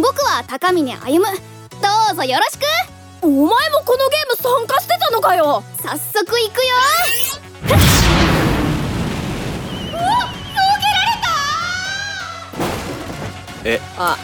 [0.00, 1.32] 僕は高峰歩むど
[2.12, 2.62] うぞよろしく。
[3.20, 3.50] お前も
[3.84, 5.64] このゲーム参加してたのかよ。
[5.82, 6.74] 早速行くよ。
[9.90, 9.98] うわ
[13.64, 13.80] え。
[13.98, 14.16] あ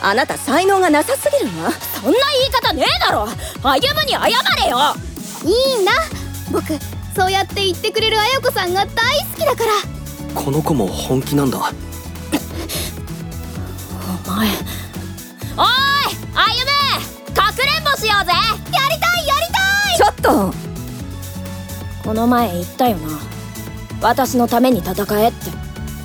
[0.00, 3.26] あなた才能がなさすぎるわそんな言い方ねえだろ。
[3.62, 4.20] 歩むに謝
[4.62, 4.94] れよ。
[5.44, 5.92] いいんだ
[6.52, 6.78] 僕
[7.16, 9.72] そうやって言ってくれる綾子さんが大好きだから。
[10.40, 11.72] この子も本気なんだ。
[14.26, 14.48] お前
[15.56, 15.66] おーい
[16.34, 16.64] 歩
[17.30, 17.34] め!
[17.34, 18.32] かくれんぼしようぜ!
[18.32, 19.96] やりたいやりたい!
[19.96, 20.14] ちょっ
[20.52, 20.54] と。
[22.02, 23.18] この前言ったよな。
[24.02, 25.50] 私のために戦えって。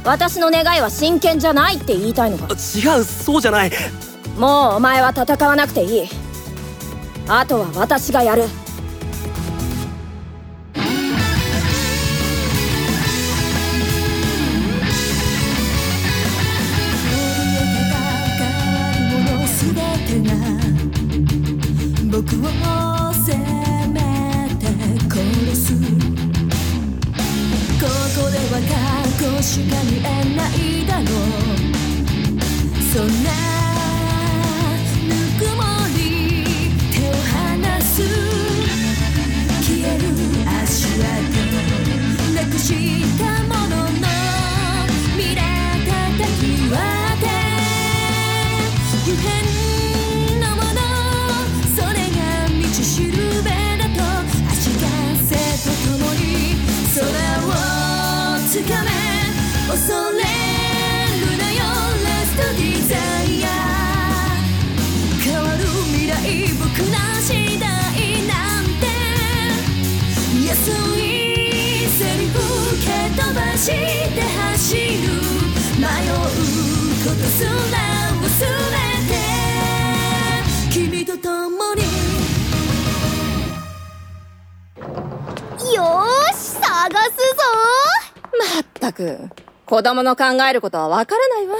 [0.05, 2.47] 私の願いは真剣じゃないって言いたいのか。
[2.53, 2.55] 違
[2.99, 3.03] う。
[3.03, 3.71] そうじゃない。
[4.37, 6.09] もうお前は戦わなくていい。
[7.27, 8.43] あとは私がやる
[22.21, 22.68] 僕を
[86.95, 88.53] すぞ。
[88.53, 89.29] まったく
[89.65, 91.55] 子供の考えることはわからないわ。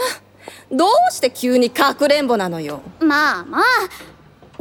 [0.72, 2.81] どうして急にかくれんぼなのよ。
[3.00, 3.63] まあまあ。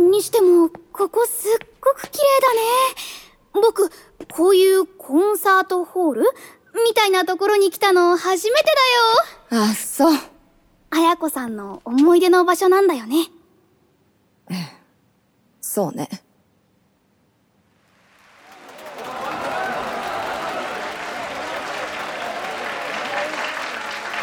[0.03, 2.61] にしてもここすっごく綺麗だね。
[3.55, 3.91] 僕
[4.33, 6.23] こういうコンサートホール
[6.87, 8.67] みたいなところに来たの初めて
[9.51, 9.65] だよ。
[9.65, 10.19] あそう。
[10.91, 13.29] 綾子さんの思い出の場所なんだよね。
[15.61, 16.09] そうね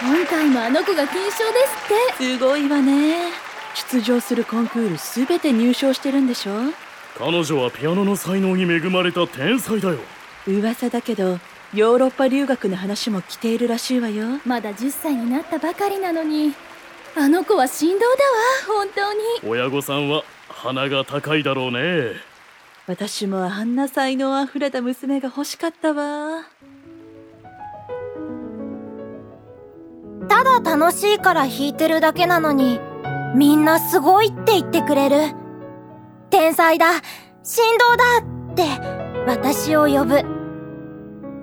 [0.07, 1.41] 今回もあの子が金賞です
[2.13, 2.35] って。
[2.35, 3.31] すごいわね。
[3.91, 6.51] 出場するコンクールすべて入賞してるんでしょ？
[7.17, 9.97] 彼女はピアノの才能に恵まれた天才だよ。
[10.45, 11.39] 噂だけど
[11.73, 14.39] ヨーロッパ留学の話も来ているらしいわよ。
[14.45, 16.53] まだ10歳になったばかりなのに。
[17.17, 18.11] あの子は振動だわ。
[18.67, 19.19] 本当に。
[19.49, 22.11] 親御さんは鼻が高いだろうね。
[22.85, 26.43] 私もあんな才能あふれた娘が欲しかったわ
[30.45, 32.79] だ楽しいから弾いてるだけなのに、
[33.35, 35.17] みんなすごいって言ってくれる。
[36.29, 36.87] 天才だ
[37.43, 38.03] 振動だ
[38.51, 38.63] って
[39.27, 40.23] 私を呼ぶ。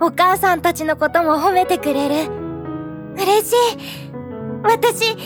[0.00, 2.30] お母さんたちのことも褒めてくれる。
[3.14, 3.56] 嬉しい。
[4.62, 5.16] 私、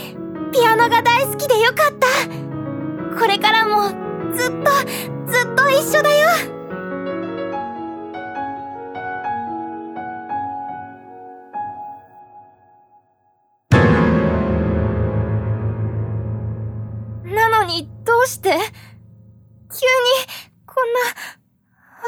[0.52, 3.18] ピアノが大好きでよかった。
[3.18, 3.88] これからも
[4.34, 4.70] ずっと、
[5.30, 6.55] ずっと一緒だよ。
[18.26, 18.50] うして。
[18.50, 18.60] 急に、
[20.66, 21.14] こんな、わ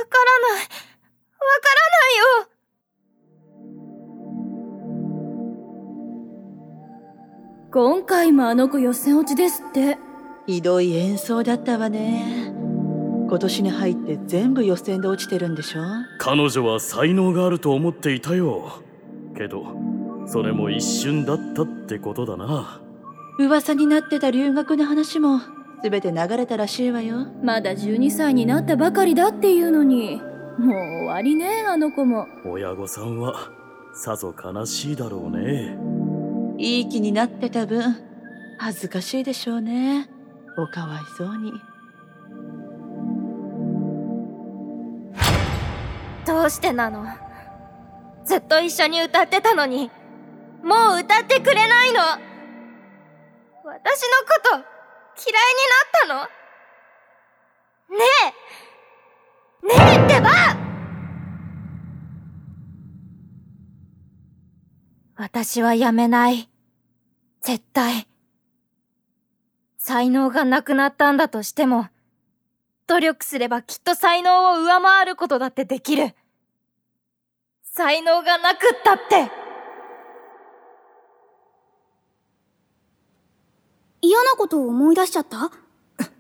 [0.07, 2.49] からない、わからないよ。
[7.71, 9.99] 今回もあの子予選落ちですって。
[10.47, 12.53] ひどい演奏だったわね。
[13.29, 15.83] 今年に入って全部予選で落ちてるんでしょ？
[16.19, 18.83] 彼女は才能があると思っていたよ。
[19.37, 19.67] けど
[20.27, 22.81] それも一瞬だったってことだな。
[23.39, 25.41] 噂になってた留学の話も
[25.83, 27.27] 全て流れたらしいわよ。
[27.43, 30.21] まだ12歳になったばかりだっていうのに。
[30.59, 32.27] もう終わりねあの子も。
[32.45, 33.51] 親御さんは
[33.95, 35.77] さぞ悲しいだろうね。
[36.59, 37.97] いい気になってた分
[38.59, 40.11] 恥ずかしいでしょうね。
[40.59, 41.53] おかわいそうに。
[46.27, 47.07] どうしてなの？
[48.25, 49.91] ずっと一緒に歌ってたのに、
[50.63, 52.01] もう歌ってくれないの？
[53.65, 54.78] 私のこと
[55.21, 56.29] 嫌いになった
[57.91, 57.99] の？
[57.99, 58.05] ね
[59.65, 60.31] えねえってば
[65.17, 66.49] 私はやめない。
[67.43, 68.07] 絶対。
[69.77, 71.89] 才能がなくなったんだとしても、
[72.87, 76.15] 努力すればきっと才能を上回ることだってできる。
[77.65, 79.31] 才能がなくったって。
[84.01, 85.51] 嫌なことを思い出しちゃった？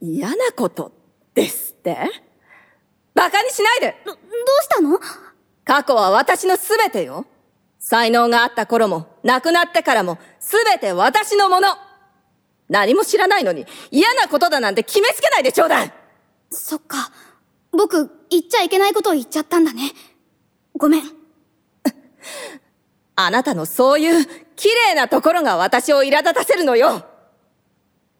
[0.00, 0.92] 嫌なこと
[1.34, 1.96] ですって？
[3.14, 4.98] バカにしないでど、どうしたの？
[5.64, 7.26] 過去は私の全てよ。
[7.78, 11.68] 才能があった頃も、亡くなってからも、全て私のもの。
[12.68, 15.92] 何も知らないのに、嫌なことだなんて決めつけないでちょうだい
[16.50, 17.10] そっか。
[17.72, 19.92] 僕、言っちゃいけないことを言っちゃったんだね。
[20.76, 21.02] ごめん。
[23.16, 24.26] あなたのそういう
[24.58, 27.06] 綺麗なところが私を苛立たせるのよ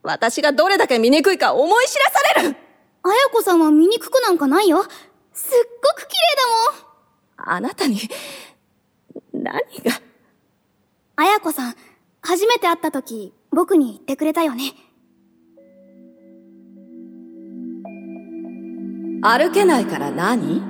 [0.02, 2.56] 私がどれだけ醜いか思い知らされる
[3.02, 4.82] あやこさんは醜くなんかないよ。
[4.82, 5.50] すっ
[5.82, 6.20] ごく綺麗
[7.36, 7.56] だもん。
[7.56, 8.00] あなたに、
[9.32, 10.00] 何が？
[11.16, 11.74] あやこさん、
[12.20, 14.74] 初めて会った時、僕に言ってくれたよね。
[19.22, 20.60] 歩けないから何？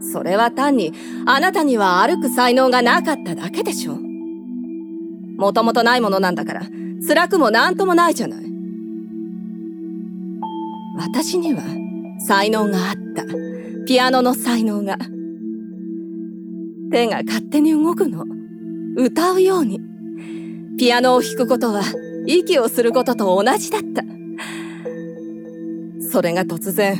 [0.00, 0.94] それは単に、
[1.26, 4.09] あなたには歩く才能がなかっただけでしょ
[5.40, 6.62] もともとないものなんだから、
[7.08, 8.44] 辛くもなんともないじゃない。
[10.98, 11.62] 私には、
[12.26, 13.24] 才能があった。
[13.86, 14.98] ピアノの才能が。
[16.92, 18.26] 手が勝手に動くの。
[18.98, 19.80] 歌うように。
[20.78, 21.84] ピアノを弾くことは、
[22.26, 24.04] 息をすることと同じだった。
[26.10, 26.98] それが突然、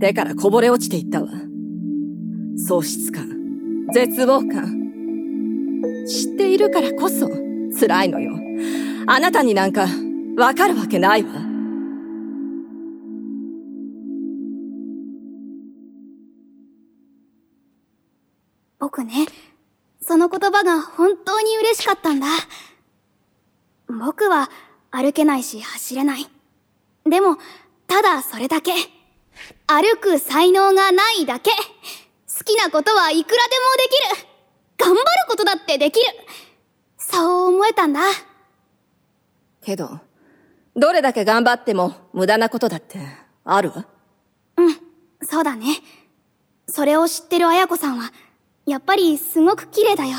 [0.00, 1.28] 手からこぼれ落ちていったわ。
[2.56, 3.28] 喪失感、
[3.94, 4.90] 絶望感。
[6.08, 8.38] 知っているからこそ、辛いのよ。
[9.06, 9.86] あなたになんか、
[10.36, 11.30] わかるわけないわ。
[18.78, 19.26] 僕ね、
[20.00, 22.26] その言葉が本当に嬉しかったんだ。
[23.88, 24.50] 僕は
[24.90, 26.26] 歩けないし走れない。
[27.04, 27.36] でも、
[27.86, 28.72] ただそれだけ。
[29.66, 31.50] 歩く才能がないだけ。
[31.50, 34.28] 好きなことはいくらでもできる。
[34.78, 36.06] 頑張ることだってできる。
[37.10, 38.00] そう思えたんだ。
[39.62, 39.98] けど、
[40.76, 42.98] どれだけ頑張っても無駄なことだって
[43.44, 43.70] ある？
[43.70, 43.86] わ。
[44.58, 44.76] うん、
[45.22, 45.66] そうだね。
[46.66, 48.12] それを知ってる綾子さんは、
[48.66, 50.18] やっぱりすごく綺麗だよ。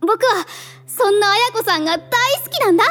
[0.00, 0.46] 僕は、
[0.86, 2.02] そんな綾子さんが大
[2.44, 2.84] 好きなんだ。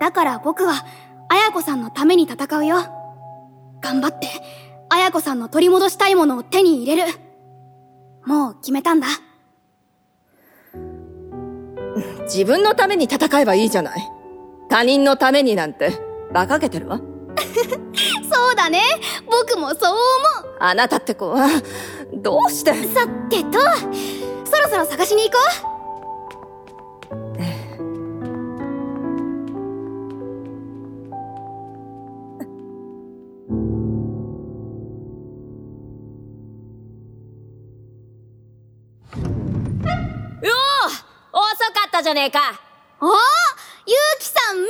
[0.00, 0.84] だから僕は、
[1.28, 2.76] 綾子さんのために戦うよ。
[3.82, 4.28] 頑張って、
[4.88, 7.12] 綾子さんの取り戻したいものを手に入れる。
[8.24, 9.08] もう決めたんだ。
[12.24, 14.10] 自分のために戦えばいいじゃない。
[14.68, 15.92] 他人のためになんて、
[16.30, 16.98] 馬鹿げてるわ。
[18.32, 18.80] そうだね。
[19.26, 20.56] 僕もそう思う。
[20.60, 21.48] あなたって子は、
[22.14, 22.72] どうして？
[22.88, 23.58] さてと、
[24.44, 25.38] そろそろ探しに行こ
[25.70, 25.73] う
[42.04, 42.38] じゃねえか。
[43.00, 43.06] う。
[43.06, 43.08] あ？
[43.08, 43.16] あ
[43.86, 44.68] ゆうきさんみー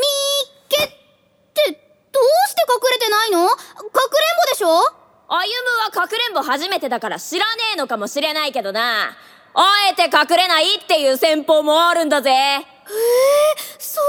[0.68, 1.72] けって、
[2.12, 3.48] どうして隠れてないの？
[3.48, 4.68] かくれんぼでしょ？
[5.26, 9.16] 歩はかくれんぼ初めてだから知らねえのかもしれないけどな。
[9.54, 12.30] あえて隠れないっていう戦法もあるんだぜ。
[12.30, 12.66] へえ、
[13.78, 14.04] そう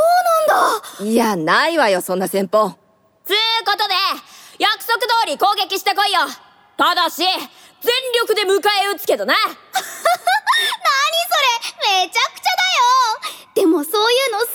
[0.49, 1.05] なんだ。
[1.05, 2.77] いや、ないわよ、そんな戦法。
[3.23, 3.93] つうことで
[4.59, 6.19] 約束通り攻撃してこいよ。
[6.77, 7.27] ただし全
[8.19, 9.51] 力で迎え撃つけどな何そ
[11.91, 14.51] れめちゃくちゃだよでもそういうの好き。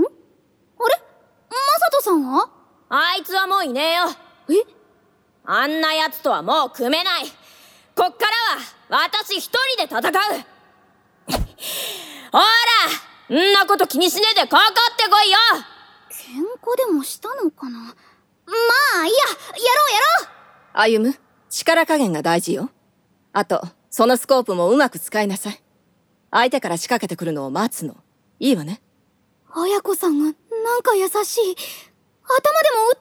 [0.00, 1.00] んあれ
[1.48, 2.48] まさとさんは
[2.88, 3.36] あいつ
[3.70, 4.04] いねえよ
[4.50, 4.66] え？
[5.44, 7.24] あんな奴とはもう組めない
[7.94, 8.26] こっか
[8.90, 10.12] らは私一人で戦う
[12.32, 12.38] ほ
[13.30, 15.38] らんなこと気にしねえでかかってこいよ
[16.10, 17.78] 喧嘩でもしたのかな？
[17.78, 18.54] ま
[19.02, 20.28] あ、いいや、やろうやろう
[20.98, 22.70] 歩む、力加減が大事よ。
[23.32, 25.62] あと、そのスコープもうまく使いなさい。
[26.32, 27.96] 相手から仕掛けてくるのを待つの。
[28.40, 28.82] いいわね。
[29.54, 30.30] 綾子さんが、な
[30.78, 31.56] んか優しい。
[32.36, 32.98] 頭でも打っ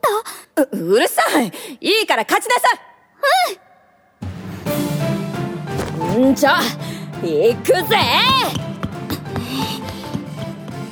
[0.55, 0.63] た？
[0.63, 1.51] う、うるさい。
[1.79, 2.61] いいから勝ちなさ
[6.17, 6.31] い。
[6.31, 6.35] ん。
[6.35, 6.59] じゃ
[7.21, 7.97] 行くぜ。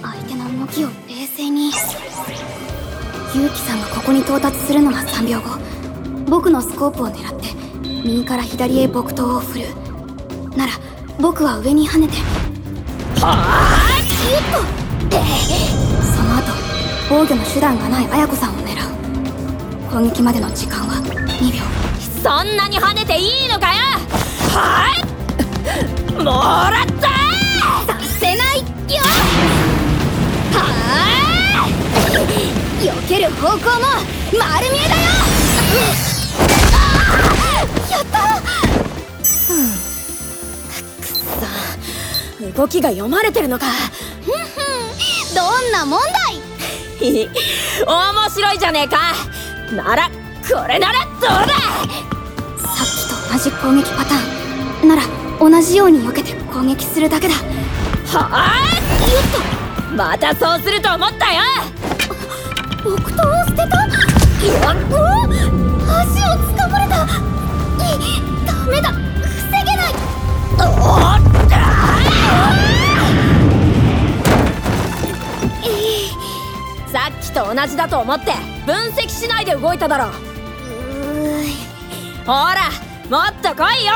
[0.01, 1.71] 相手の動きを冷静に。
[3.35, 5.57] ゆうきさんがここに到達するのが3秒後。
[6.29, 7.47] 僕のスコープを狙って、
[7.81, 9.65] 右から左へ木刀を振る。
[10.55, 10.73] なら、
[11.19, 12.17] 僕は上に跳ねて。
[13.21, 13.87] はあ？
[14.07, 14.39] キュ
[15.93, 15.96] ッ
[17.09, 18.77] 防御の手段がない綾子さんを狙う。
[19.89, 20.95] 攻撃までの時間は
[21.39, 21.61] 2秒。
[22.21, 23.75] そんなに跳ねていいのかよ！
[24.51, 25.03] はい！
[26.21, 26.23] も
[26.69, 27.07] らった
[27.93, 29.01] させないよ！
[30.51, 30.57] は
[31.65, 32.83] い！
[32.83, 33.63] 避ける方向も
[34.37, 35.01] 丸見えだよ！
[37.89, 38.05] やっ
[42.51, 43.65] た動きが読まれてるのか。
[44.25, 44.37] ふふん。
[45.33, 46.26] どんなもんだ！
[46.99, 47.29] 面
[48.29, 49.13] 白いじゃねえか。
[49.75, 51.47] ならこれならどうだ。
[51.47, 54.89] さっきと同じ攻撃パターン。
[54.89, 55.03] なら
[55.39, 57.35] 同じように避けて攻撃するだけだ。
[57.35, 58.55] はあ？
[59.07, 61.41] よっとまたそうすると思ったよ。
[62.83, 63.63] 木刀を捨てた。
[63.63, 64.75] よっ
[65.89, 66.95] 足をつかまれた。
[67.03, 67.87] い
[68.45, 68.91] ダメだ。
[68.91, 68.95] 防
[69.51, 69.93] げない。
[70.57, 70.61] お
[71.15, 71.19] っ
[77.27, 78.31] さっきと同じだと思って
[78.65, 80.05] 分析しないで動いただろ
[82.25, 82.69] ほら
[83.09, 83.93] もっと来いよ。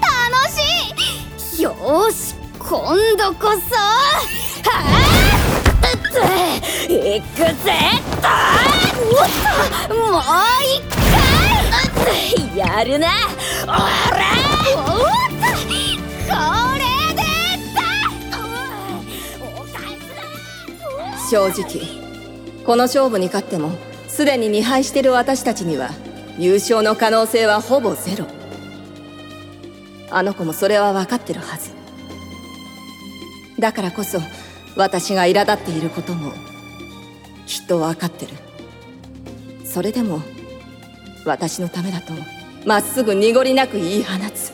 [0.00, 1.62] 楽しい。
[1.62, 2.70] よーし今
[3.16, 3.74] 度こそ。
[3.74, 3.82] は
[6.88, 7.72] 行くぜ。
[8.22, 8.26] あ
[9.88, 10.22] もう
[10.62, 10.82] 一
[12.54, 12.56] 回。
[12.56, 13.08] やるな。
[13.64, 15.21] おら
[21.32, 21.80] 正直。
[22.66, 23.70] この勝負に勝っても
[24.06, 25.88] すでに2敗してる私たちには
[26.38, 28.26] 優勝の可能性はほぼゼロ。
[30.10, 31.70] あの子もそれは分かってるはず。
[33.58, 34.18] だからこそ
[34.76, 36.32] 私が苛立っていることも
[37.46, 38.32] きっと分かってる。
[39.64, 40.20] それでも
[41.24, 42.12] 私のためだと
[42.66, 44.52] まっすぐ濁りなく言い放つ。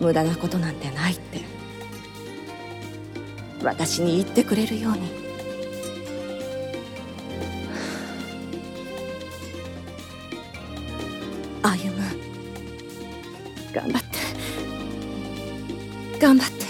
[0.00, 1.43] 無駄なことなんてないって。
[3.64, 5.00] 私に言ってくれるように。
[11.62, 12.02] 歩む。
[13.72, 14.08] 頑張って。
[16.20, 16.63] 頑張って。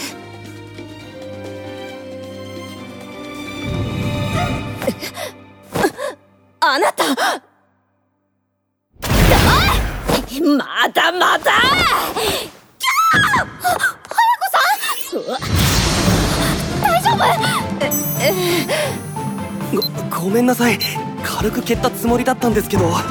[21.44, 22.84] 軽く蹴ったつもりだったんですけど。
[22.84, 23.02] 君は？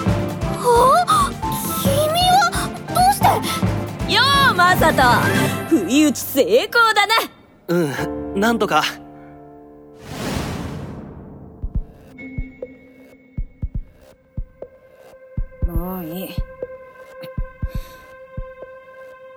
[2.89, 3.27] どうして？
[4.11, 5.03] ようマサト
[5.69, 7.13] 不意打ち成功だな。
[7.67, 8.81] うんなんとか。
[15.67, 16.29] もういい。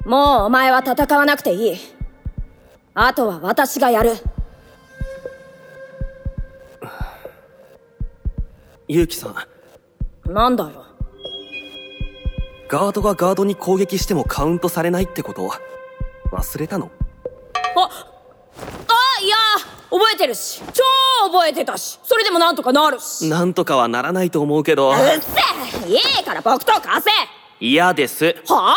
[0.07, 1.77] もうお前は戦わなくていい。
[2.95, 4.15] あとは私がやる
[8.89, 10.33] ゆうきさん。
[10.33, 10.85] なんだよ。
[12.69, 15.51] ガードがガードに攻撃してもカウントされないってこと？
[16.33, 16.91] 忘れたの？
[17.77, 19.37] ああいや
[19.91, 20.63] 覚えてるし。
[20.73, 20.83] 超
[21.31, 21.99] 覚えてたし。
[22.05, 23.29] それでもなんとかなるし。
[23.29, 24.91] なんとかはならないと思うけど。
[24.91, 25.05] うっせ
[25.87, 27.11] えいいから僕と貸せ。
[27.61, 28.37] 嫌です。
[28.49, 28.77] はあ？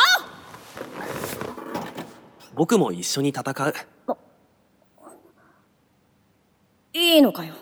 [2.55, 3.73] 僕も一緒に戦う。
[6.93, 7.53] いいのかよ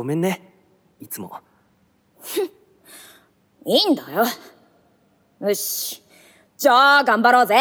[0.00, 0.54] ごめんね。
[0.98, 1.30] いつも。
[3.66, 4.24] いいんだよ。
[5.42, 6.02] よし。
[6.56, 7.56] じゃあ頑張ろうぜ。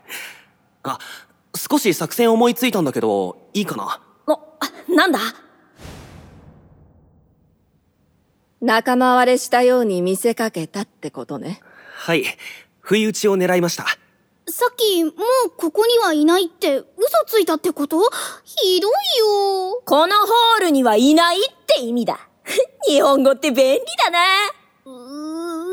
[0.82, 0.98] あ
[1.54, 4.00] 少し作戦思いついたんだけどいいかな？
[4.26, 5.18] おなんだ？
[8.62, 11.60] 仲間割れしたように見せかけたってことね。
[11.96, 12.24] はい。
[12.80, 13.84] 不意打ちを狙いました
[14.48, 15.14] さっきもう
[15.56, 16.86] ここにはいないって嘘
[17.26, 18.00] ついたってこと？
[18.44, 19.80] ひどいよ。
[19.84, 22.18] このホールにはいないって意味だ。
[22.86, 24.18] 日本語って便利だな。
[24.84, 24.90] う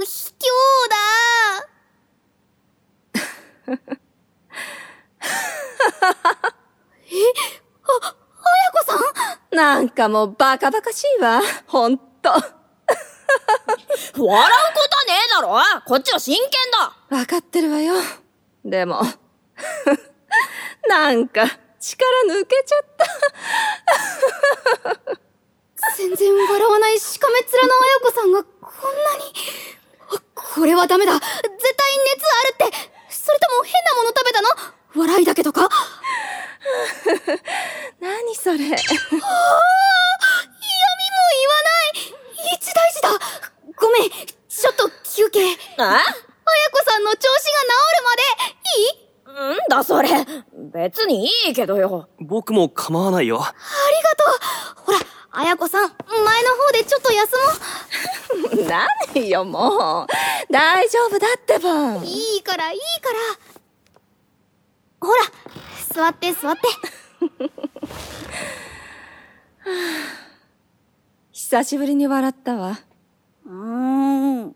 [0.01, 0.45] ー卑怯
[0.89, 0.95] だ。
[7.11, 7.13] え？
[7.83, 8.95] あ綾子さ
[9.51, 9.55] ん？
[9.55, 11.41] なんかもうバカバカしいわ。
[11.65, 12.03] ほんと。
[12.31, 15.59] 笑うことねえだろ。
[15.85, 16.93] こっちは真剣だ。
[17.09, 17.95] 分かってるわよ
[18.69, 19.01] でも
[20.87, 21.45] なんか
[21.79, 23.05] 力抜けちゃった。
[25.97, 29.33] 全然笑わないしかめ面の綾子さんがこんなに
[30.15, 31.13] あこれはダメだ。
[31.13, 32.77] 絶対熱あるって。
[33.09, 34.47] それとも変なもの食べたの？
[34.95, 35.69] 笑いだけとか？
[37.99, 38.57] 何それ。
[38.57, 39.19] 嫌味も言
[41.47, 41.97] わない。
[42.55, 43.09] 一大事だ。
[43.75, 45.57] ごめんちょっと休憩。
[45.77, 45.83] あ？
[45.83, 46.28] 綾
[46.71, 47.37] 子さんの調子が治
[47.97, 48.21] るまで
[48.79, 48.81] い
[49.55, 49.55] い？
[49.55, 50.09] んだそれ
[50.73, 52.09] 別にいいけどよ。
[52.19, 53.41] 僕も構わないよ。
[53.41, 53.53] あり
[54.03, 54.23] がと
[54.81, 54.99] うほら、
[55.31, 55.95] 綾子さん、前
[56.43, 57.37] の方でちょっと休
[58.57, 58.65] もう。
[59.15, 60.07] 何よ、もう。
[60.51, 61.97] 大丈夫だってば。
[62.03, 63.19] いいから、いいから。
[65.07, 65.21] ほら、
[65.93, 66.61] 座って座って。
[71.31, 72.79] 久しぶりに笑ったわ。
[73.45, 73.51] うー
[74.45, 74.55] ん。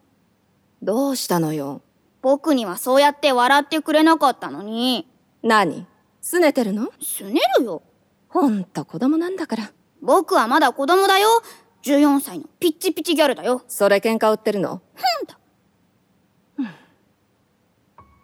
[0.84, 1.82] どうしたのよ？
[2.22, 5.08] 僕にはそうやって笑ってくれなかったのに。
[5.42, 5.88] 何？
[6.22, 6.90] 拗ねてるの？
[7.02, 7.82] すねるよ。
[8.28, 9.72] ほんと子供なんだから。
[10.02, 11.30] 僕はまだ子供だよ。
[11.84, 13.62] 14歳のピッチピチギャルだよ。
[13.68, 14.82] それ喧嘩売ってるの？
[14.94, 15.40] ふんだ。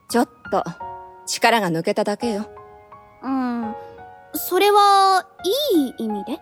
[0.10, 0.64] ちょっと、
[1.28, 2.50] 力が抜けただけよ。
[3.22, 3.76] うん。
[4.34, 5.28] それは、
[5.72, 6.40] いい意味で？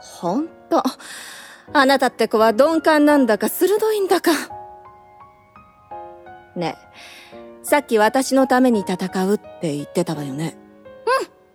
[0.00, 0.82] ほんと。
[1.72, 4.30] あなたって子は鈍感なんだか鋭いんだか。
[6.56, 10.56] ねえ、さっき私のために戦うって言ってたわよね。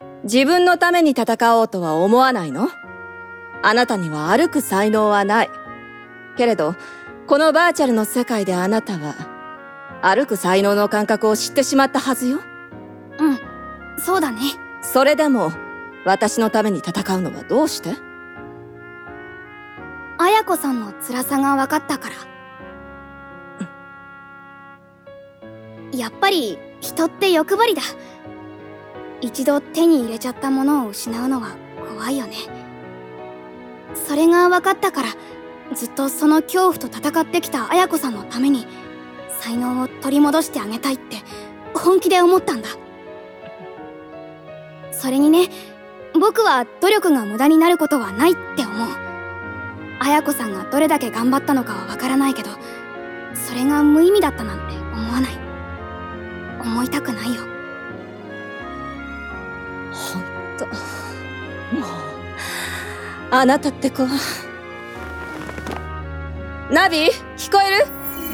[0.02, 0.24] うん。
[0.24, 2.70] 自分のために戦おうとは思わないの？
[3.64, 5.50] あなたには歩く才能はない。
[6.38, 6.76] けれど、
[7.28, 9.16] このバーチャルの世界であなたは、
[10.02, 12.40] 歩く才能の感覚を知ってしまったはずよ。
[13.20, 13.40] うん。
[13.98, 14.40] そうだね。
[14.82, 15.52] それでも、
[16.06, 17.96] 私のために戦うのはどうして？
[20.24, 22.16] 綾子さんの辛さが分かったから。
[25.98, 27.82] やっぱり、人って欲張りだ。
[29.22, 31.56] 一度手に入れちゃったものを失うのは
[31.88, 32.34] 怖いよね。
[33.94, 35.10] それが分かったから、
[35.76, 38.66] ずっとその恐怖と戦ってきた綾子さんのために、
[39.40, 41.18] 才能を取り戻してあげたいって、
[41.74, 42.70] 本気で思ったんだ。
[44.92, 45.50] それにね、
[46.14, 49.03] 僕は努力が無駄になることはないって思う。
[50.06, 52.50] 綾子さんがどれだけ頑張ったのかはわからないけど、
[53.48, 55.32] それが無意味だったなんて思わない。
[56.60, 57.42] 思いたくないよ。
[59.94, 60.24] ほん
[60.58, 60.66] と。
[60.66, 61.90] もう、
[63.32, 64.10] あなたって子は。
[66.70, 67.86] ナビ、聞こえる？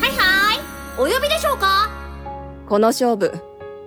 [0.02, 0.60] はいはい。
[0.98, 1.92] お呼びでしょうか？
[2.68, 3.32] この勝負、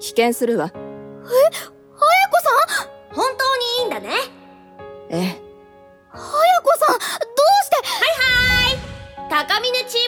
[0.00, 0.70] 棄権するわ。
[0.72, 2.40] 綾子
[2.78, 3.14] さん？
[3.14, 4.10] 本当にいいんだね。
[5.10, 5.41] ええ。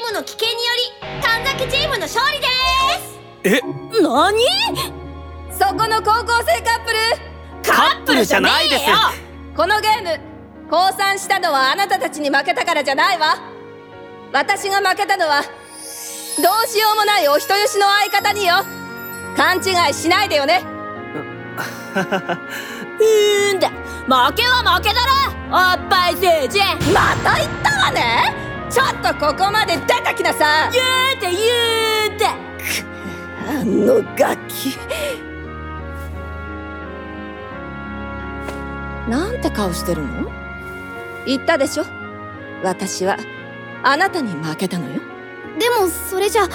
[0.04, 0.58] ムの危険によ
[1.02, 3.18] り、神崎チームの勝利です。
[3.44, 3.60] え？
[4.02, 4.38] 何？
[5.50, 6.98] そこの高校生カップル
[7.62, 8.84] カップルじゃないです
[9.56, 10.20] このゲーム、
[10.70, 13.36] 降参したのはあなたたちに負けたからじゃないわ。
[14.32, 15.48] 私が負けたのは、ど
[16.64, 18.56] うしようもないお人よしの相方によ。
[19.36, 20.62] 勘違いしないでよね。
[21.94, 23.68] うーんだ。
[23.68, 25.24] 負けは負けだろ。
[25.50, 28.43] おっぱい星人また言ったわね
[28.74, 32.26] ちょっとここまで出てきなさい言うて言うて
[33.48, 34.76] あのガキ。
[39.08, 40.28] なんて顔してるの？
[41.24, 41.84] 言ったでしょ
[42.64, 43.16] 私は、
[43.84, 45.00] あなたに負けたのよ。
[45.60, 46.48] でも、それじゃ、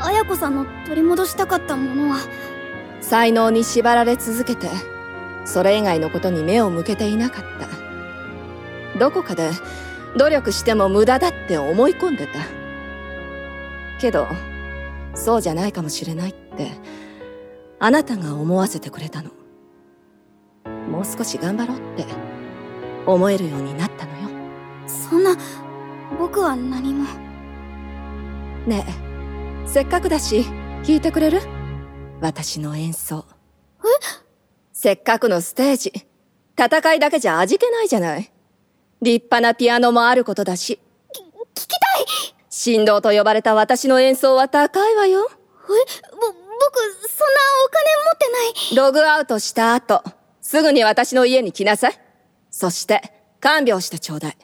[0.00, 2.16] 綾子さんの取り戻したかったものは、
[3.00, 4.68] 才能に縛られ続けて、
[5.44, 8.98] それ以外のことに目を向けていなかった。
[8.98, 9.50] どこかで、
[10.16, 12.32] 努力しても無駄だって思い込んでた。
[14.00, 14.28] けど、
[15.14, 16.70] そうじゃないかもしれないって、
[17.80, 19.30] あなたが思わせてくれたの。
[20.90, 22.06] もう少し頑張ろうって、
[23.06, 24.28] 思えるようになったのよ。
[24.86, 25.36] そんな、
[26.18, 27.04] 僕は何も。
[28.66, 30.44] ねえ、せっかくだし、
[30.84, 31.40] 聞いてくれる？
[32.20, 33.26] 私の演奏。
[33.80, 33.86] え？
[34.72, 35.92] せっかくのステージ、
[36.58, 38.30] 戦いだけじゃ味気ないじゃない。
[39.02, 40.78] 立派なピアノもあることだし、
[41.54, 45.28] 聞きたい振動と呼ばれた私の演奏は高いわよ。
[45.30, 45.36] え、
[46.12, 46.78] ぼ、僕、
[47.08, 48.76] そんなお金持ってない。
[48.76, 50.02] ログアウトした後、
[50.40, 52.00] すぐに私の家に来なさい。
[52.50, 54.36] そして、看病してちょうだい。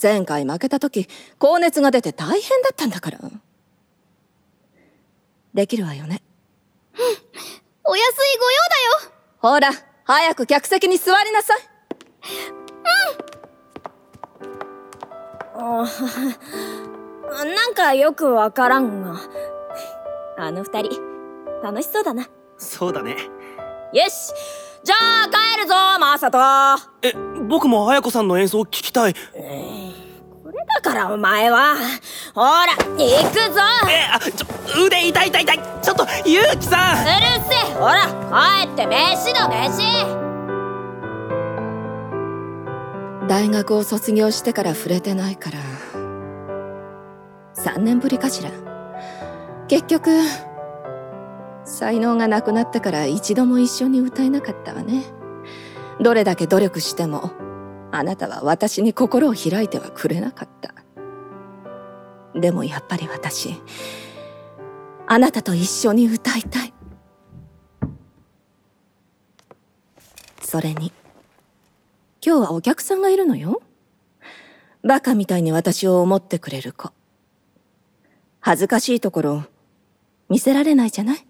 [0.00, 3.18] 前回負けた時、高熱が出て大変だったんだから。
[5.52, 6.22] できるわよね。
[7.84, 8.58] お安いご用
[9.02, 9.70] だよほら、
[10.04, 12.59] 早く客席に座りなさい。
[17.44, 19.20] なんかよくわからんが。
[20.38, 21.00] あの二人、
[21.62, 22.26] 楽しそうだな。
[22.56, 23.16] そうだね。
[23.92, 24.32] よし
[24.82, 26.38] じゃあ帰るぞ、マサト
[27.02, 27.12] え、
[27.48, 29.14] 僕も綾子さんの演奏聞きたい。
[29.14, 29.18] こ
[30.50, 31.74] れだからお前は。
[32.34, 35.60] ほら、行くぞえ、あ、ちょ、腕痛い痛い痛い。
[35.82, 38.06] ちょっと、ゆうきさんうるせえほら、
[38.64, 40.19] 帰って飯だ飯
[43.28, 45.58] 大学を卒業してから触れてないから、
[47.56, 48.50] 3年ぶりかしら。
[49.68, 50.10] 結局、
[51.64, 55.04] 才能がなくなってから一度も一緒に歌えなかったわね。
[56.00, 57.30] どれだけ努力しても、
[57.92, 60.74] あなたは私に心を開いてはくれなかった。
[62.34, 63.54] でもやっぱり私、
[65.06, 66.72] あなたと一緒に歌いたい。
[70.40, 70.92] それに、
[72.22, 73.62] 今日はお客さんがいるのよ。
[74.82, 76.90] バカみたいに私を思ってくれる子。
[78.40, 79.44] 恥ずかしいところ、
[80.28, 81.26] 見せられないじゃない？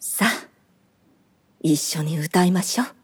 [0.00, 0.48] さあ、
[1.60, 2.97] 一緒に歌いましょう。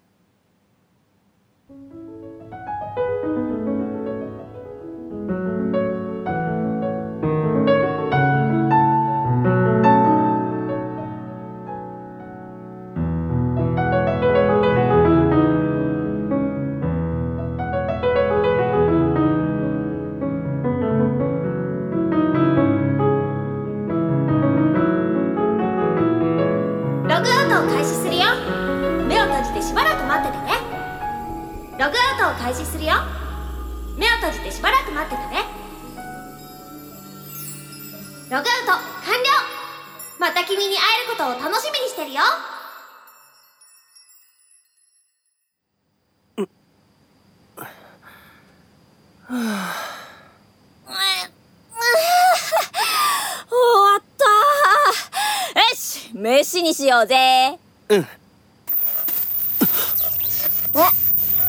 [56.24, 57.58] 飯にしようぜ。
[57.90, 58.00] うん。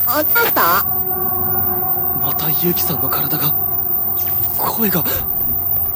[0.06, 0.84] あったった？
[2.22, 3.56] またユキさんの体が
[4.58, 5.02] 声が。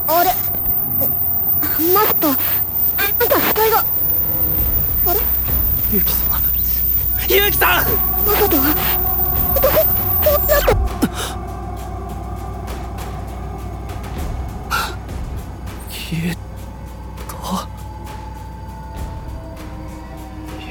[0.07, 0.33] あれ？
[1.93, 2.45] マットなんか
[3.41, 3.83] 視界が
[5.91, 6.41] ユキさん。
[7.29, 7.83] ユキさん！
[7.83, 7.83] わ
[8.39, 8.55] ざと？
[8.55, 8.98] 消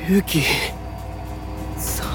[0.09, 0.41] ユキ
[1.77, 2.09] さん。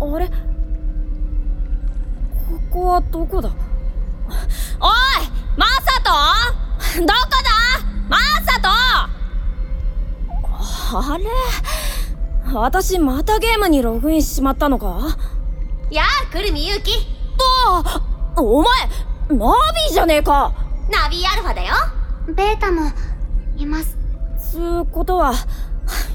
[0.00, 0.26] あれ？
[0.26, 0.32] こ
[2.72, 3.54] こはどこだ？
[10.98, 11.24] あれ？
[12.52, 15.16] 私またゲームにログインしちまったのか？
[15.90, 16.92] やあくるみゆうき。
[17.64, 18.02] あ
[18.36, 18.70] お前
[19.30, 19.54] ナ
[19.88, 20.52] ビじゃねえか！
[20.90, 21.74] ナビアルファだよ。
[22.34, 22.90] ベータも
[23.56, 23.96] います。
[24.38, 25.32] つうことは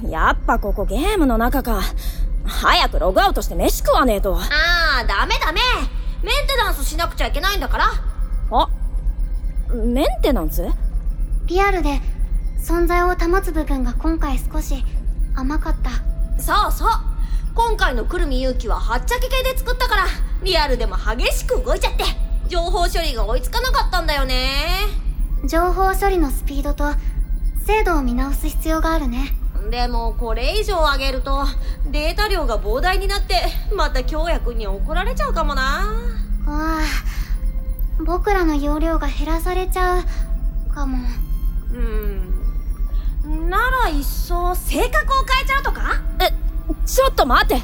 [0.08, 1.82] やっぱここゲームの中か。
[2.46, 4.36] 早くログアウトして飯食わねえと。
[4.36, 4.42] あ
[5.02, 5.60] あダメダメ。
[6.24, 7.86] メンテナンスしなくちゃいけないんだから。
[8.52, 8.70] あ
[9.74, 10.66] メンテナンス？
[11.46, 12.00] リアルで
[12.58, 14.84] 存在を保つ部分が今回少し
[15.36, 15.92] 甘かった。
[16.42, 16.90] そうそう。
[17.56, 20.06] 今回のくるみゆうきははっちゃけ系で作ったから
[20.44, 22.04] リアルでも激しく動いちゃって
[22.48, 24.78] 情報処理が追いつかなかったんだよね。
[25.50, 26.86] 情報処理のスピードと
[27.66, 29.36] 精度を見直す必要があるね。
[29.72, 31.46] でもこれ以上上げると
[31.92, 33.36] データ量が膨大になって
[33.76, 35.82] また京也くんに怒られちゃうかもな。
[36.46, 36.82] ああ
[38.06, 41.00] 僕らの容量が減らされちゃうかも。
[41.72, 42.37] うん
[43.28, 46.02] ならいっそ性格を変えちゃうとか？
[46.20, 46.34] え
[46.86, 47.64] ちょっと待って。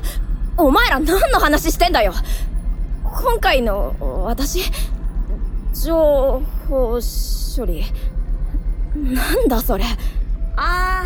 [0.57, 2.13] お前ら何の話してんだよ。
[3.03, 3.95] 今回の
[4.25, 4.61] 私
[5.73, 6.99] 情報
[7.55, 7.85] 処理。
[8.95, 9.85] なんだそれ。
[10.55, 11.05] あ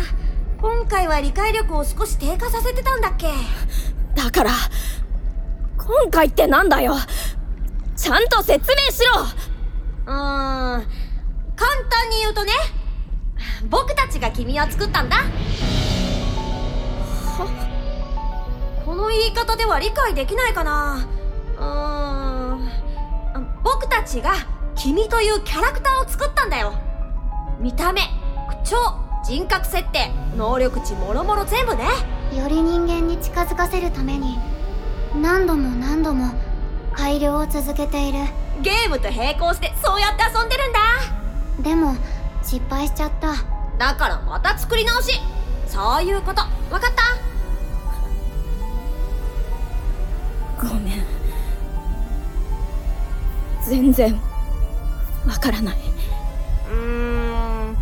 [0.60, 3.28] 今回は理解力を少し低下させてたんだっけ？
[4.14, 4.50] だから
[5.76, 6.96] 今回ってなんだよ。
[7.96, 9.22] ちゃんと説明しろ。
[9.22, 10.86] うーん
[11.56, 12.52] 簡単に言うとね
[13.64, 15.16] 僕たちが君を作ったんだ。
[18.84, 21.06] この言い方では理解できないかな。
[21.58, 22.70] うーん。
[23.62, 24.32] 僕たちが
[24.74, 26.72] 君というキャラクターを作ったんだよ。
[27.58, 28.02] 見た目
[28.62, 28.76] 口調
[29.24, 31.84] 人格設定能力値もろもろ全部ね。
[32.32, 34.38] より人間に近づかせるために
[35.20, 36.32] 何度も何度も
[36.94, 38.18] 改良を続けている。
[38.60, 40.80] ゲームと並行してそうやって遊んでるんだ。
[41.60, 41.96] でも
[42.50, 43.34] 失敗しちゃった。
[43.76, 45.20] だからまた作り直し。
[45.66, 46.40] そういうこと。
[46.40, 46.94] わかっ
[50.56, 50.66] た？
[50.66, 51.04] ごめん。
[53.66, 54.18] 全然。
[55.26, 55.76] わからない。
[56.70, 57.76] うーん。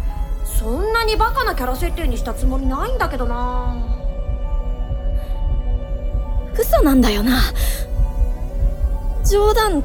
[0.45, 3.77] そんなにバカなキャラ設定にしたつもりないんだけどな。
[6.59, 7.39] 嘘なんだよな。
[9.25, 9.85] 冗談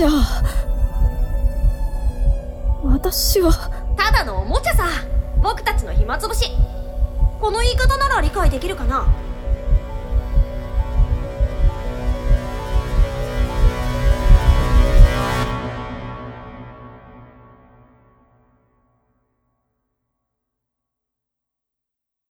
[0.00, 0.08] じゃ。
[0.08, 0.42] あ
[2.84, 3.52] 私は。
[3.98, 4.88] ただのおもちゃさ。
[5.42, 6.50] 僕たちの暇つぶし。
[7.38, 9.06] この言い方なら理解できるかな。